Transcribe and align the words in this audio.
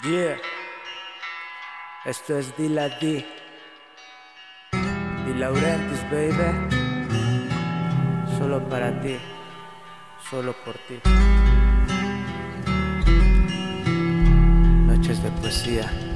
Yeah. 0.00 0.36
Esto 2.04 2.38
es 2.38 2.56
Dila 2.56 2.88
D. 2.88 3.24
Di 4.72 5.34
Laurentiis, 5.34 6.02
baby. 6.10 6.68
Solo 8.36 8.66
para 8.68 8.90
ti. 9.00 9.18
Solo 10.28 10.54
por 10.64 10.74
ti. 10.88 11.00
Noches 14.88 15.22
de 15.22 15.30
poesía. 15.30 16.11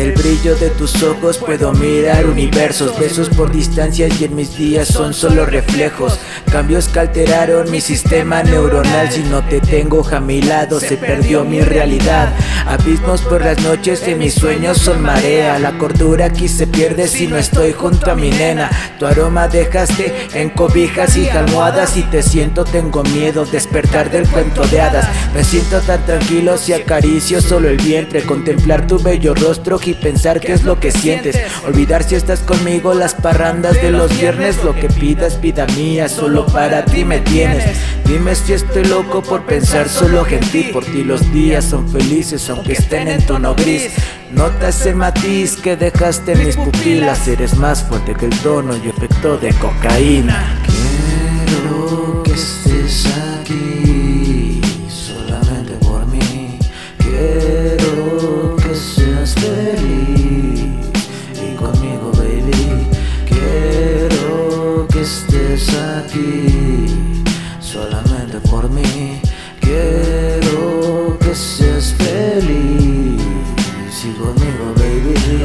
En 0.00 0.06
el 0.06 0.12
brillo 0.12 0.56
de 0.56 0.70
tus 0.70 1.02
ojos 1.02 1.36
puedo 1.36 1.74
mirar 1.74 2.24
universos, 2.24 2.98
besos 2.98 3.28
por 3.28 3.52
distancias 3.52 4.18
y 4.18 4.24
en 4.24 4.34
mis 4.34 4.56
días 4.56 4.88
son 4.88 5.12
solo 5.12 5.44
reflejos. 5.44 6.18
Cambios 6.50 6.88
que 6.88 7.00
alteraron 7.00 7.70
mi 7.70 7.82
sistema 7.82 8.42
neuronal. 8.42 9.12
Si 9.12 9.22
no 9.24 9.44
te 9.44 9.60
tengo 9.60 10.02
a 10.10 10.18
mi 10.18 10.40
lado, 10.40 10.80
se 10.80 10.96
perdió 10.96 11.44
mi 11.44 11.60
realidad. 11.60 12.32
Abismos 12.66 13.20
por 13.20 13.44
las 13.44 13.60
noches 13.60 14.04
de 14.06 14.14
mis 14.14 14.32
sueños 14.32 14.78
son 14.78 15.02
marea. 15.02 15.58
La 15.58 15.76
cordura 15.76 16.24
aquí 16.26 16.48
se 16.48 16.66
pierde 16.66 17.06
si 17.06 17.26
no 17.26 17.36
estoy 17.36 17.72
junto 17.72 18.10
a 18.10 18.14
mi 18.14 18.30
nena. 18.30 18.70
Tu 18.98 19.04
aroma 19.04 19.48
dejaste 19.48 20.14
en 20.32 20.48
cobijas 20.48 21.14
y 21.18 21.28
almohadas. 21.28 21.98
Y 21.98 22.04
te 22.04 22.22
siento, 22.22 22.64
tengo 22.64 23.02
miedo 23.02 23.44
despertar 23.44 24.10
del 24.10 24.26
cuento 24.26 24.66
de 24.68 24.80
hadas. 24.80 25.06
Me 25.34 25.44
siento 25.44 25.78
tan 25.82 26.04
tranquilo 26.06 26.56
si 26.56 26.72
acaricio 26.72 27.42
solo 27.42 27.68
el 27.68 27.76
vientre, 27.76 28.22
contemplar 28.22 28.86
tu 28.86 28.98
bello 28.98 29.34
rostro 29.34 29.78
y 29.90 29.94
pensar 29.94 30.40
qué 30.40 30.52
es 30.52 30.62
lo 30.64 30.78
que 30.78 30.90
sientes. 30.90 31.36
Olvidar 31.66 32.02
si 32.02 32.14
estás 32.14 32.40
conmigo 32.40 32.94
las 32.94 33.14
parrandas 33.14 33.74
de 33.74 33.90
los 33.90 34.16
viernes. 34.18 34.62
Lo 34.64 34.74
que 34.74 34.88
pidas, 34.88 35.40
vida 35.40 35.66
mía, 35.76 36.08
solo 36.08 36.46
para 36.46 36.84
ti 36.84 37.04
me 37.04 37.20
tienes. 37.20 37.64
Dime 38.04 38.34
si 38.34 38.52
estoy 38.52 38.84
loco 38.84 39.22
por 39.22 39.44
pensar 39.44 39.88
solo 39.88 40.26
en 40.26 40.40
ti. 40.40 40.70
Por 40.72 40.84
ti 40.84 41.04
los 41.04 41.32
días 41.32 41.64
son 41.64 41.88
felices 41.88 42.48
aunque 42.50 42.72
estén 42.74 43.08
en 43.08 43.24
tono 43.26 43.54
gris. 43.54 43.90
Notas 44.32 44.86
el 44.86 44.96
matiz 44.96 45.56
que 45.56 45.76
dejaste 45.76 46.32
en 46.32 46.46
mis 46.46 46.56
pupilas. 46.56 47.26
Eres 47.28 47.56
más 47.56 47.82
fuerte 47.82 48.14
que 48.14 48.26
el 48.26 48.38
tono 48.40 48.76
y 48.76 48.88
efecto 48.88 49.38
de 49.38 49.52
cocaína. 49.54 50.62
Quiero 50.66 52.22
que 52.22 52.36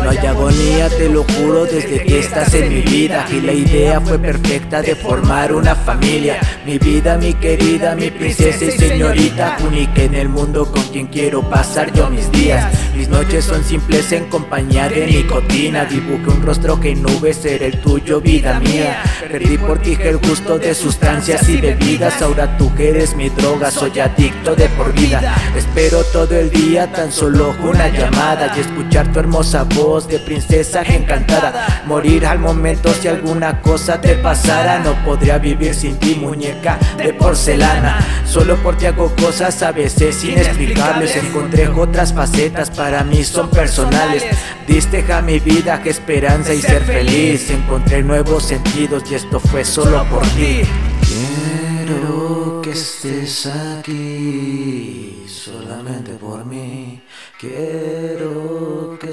No 0.06 0.10
hay 0.10 0.18
agonía, 0.18 0.90
te 0.90 1.10
lo 1.10 1.24
juro, 1.24 1.66
desde 1.66 2.04
que 2.04 2.20
estás 2.20 2.54
en 2.54 2.70
mi 2.70 2.82
vida. 2.82 3.26
Y 3.32 3.42
la 3.42 3.54
idea 3.54 4.02
fue 4.02 4.20
perfecta 4.20 4.82
de 4.82 4.96
formar 4.96 5.54
una 5.54 5.76
familia. 5.76 6.40
Mi 6.66 6.78
vida, 6.78 7.18
mi 7.18 7.34
querida, 7.34 7.96
mi 7.96 8.12
princesa 8.12 8.66
y 8.66 8.72
señorita. 8.72 9.58
Única 9.66 10.04
en 10.04 10.16
el 10.16 10.30
mundo 10.30 10.72
con 10.72 10.84
quien 10.84 11.08
quiero 11.08 11.42
pasar 11.50 11.94
yo 11.94 12.10
mis 12.10 12.32
días. 12.32 12.72
Mis 12.96 13.10
noches 13.10 13.46
son 13.46 13.64
simples 13.64 14.12
en 14.12 14.26
compañía 14.26 14.90
de 14.90 15.08
nicotina. 15.08 15.86
Dibujé 15.86 16.30
un 16.30 16.42
rostro 16.44 16.80
que 16.80 16.92
en 16.92 17.02
nubes 17.02 17.44
era 17.46 17.66
el 17.66 17.80
tuyo, 17.82 18.22
vida 18.22 18.60
mía. 18.60 19.04
Perdí 19.32 19.58
por 19.58 19.80
ti 19.80 19.98
el 20.02 20.18
gusto 20.18 20.60
de 20.60 20.74
sustancias 20.74 21.48
y 21.50 21.58
bebidas. 21.58 22.22
Ahora 22.22 22.58
tú 22.58 22.74
que 22.76 22.90
eres 22.90 23.16
mi 23.16 23.30
droga, 23.30 23.72
soy 23.72 24.00
adicto 24.00 24.56
de 24.56 24.68
por 24.70 24.94
vida. 24.94 25.36
Espero 25.56 26.04
todo 26.06 26.36
el 26.36 26.50
día 26.50 26.92
tan 26.92 27.12
solo 27.12 27.56
una 27.64 27.88
llamada 27.90 28.54
y 28.56 28.60
escuchar 28.60 29.12
tu 29.12 29.20
hermosa 29.20 29.35
voz 29.76 30.08
de 30.08 30.20
princesa 30.20 30.82
encantada. 30.82 31.84
Morir 31.86 32.26
al 32.26 32.40
momento 32.40 32.90
si 32.94 33.08
alguna 33.08 33.62
cosa 33.62 34.00
te 34.00 34.16
pasara. 34.16 34.80
No 34.80 34.94
podría 35.04 35.38
vivir 35.38 35.74
sin 35.74 35.98
ti, 35.98 36.16
muñeca 36.16 36.80
de 36.98 37.14
porcelana. 37.14 38.00
Solo 38.26 38.56
por 38.58 38.78
ti 38.78 38.86
hago 38.86 39.14
cosas 39.16 39.62
a 39.62 39.72
veces 39.72 40.24
inexplicables. 40.24 41.16
Encontré 41.18 41.68
otras 41.68 42.14
facetas, 42.14 42.70
para 42.70 43.04
mí 43.04 43.24
son 43.24 43.50
personales. 43.50 44.24
Diste 44.68 45.04
a 45.12 45.22
mi 45.22 45.40
vida 45.40 45.82
que 45.82 45.90
esperanza 45.90 46.54
y 46.54 46.62
ser 46.62 46.84
feliz. 46.84 47.50
Encontré 47.50 48.04
nuevos 48.04 48.46
sentidos 48.46 49.04
y 49.12 49.16
esto 49.16 49.40
fue 49.40 49.66
solo 49.66 50.06
por 50.10 50.24
ti. 50.30 50.62
Quiero 51.02 52.62
que 52.64 52.72
estés 52.72 53.48
aquí 53.48 55.24
solamente 55.28 56.14
por 56.14 56.46
mí. 56.46 57.02
Quiero 57.40 58.05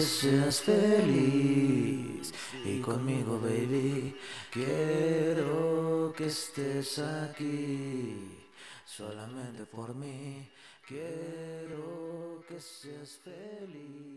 seas 0.03 0.61
feliz 0.61 2.33
y 2.65 2.81
conmigo, 2.81 3.39
baby. 3.41 4.17
Quiero 4.51 6.13
que 6.17 6.27
estés 6.27 6.99
aquí 6.99 8.39
solamente 8.85 9.65
por 9.67 9.95
mí. 9.95 10.49
Quiero 10.87 12.45
que 12.49 12.61
seas 12.61 13.19
feliz. 13.25 14.12